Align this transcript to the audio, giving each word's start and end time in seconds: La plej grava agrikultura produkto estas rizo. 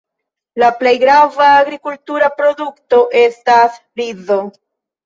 La 0.61 0.69
plej 0.79 0.93
grava 1.03 1.51
agrikultura 1.59 2.33
produkto 2.41 3.05
estas 3.25 3.81
rizo. 4.03 4.45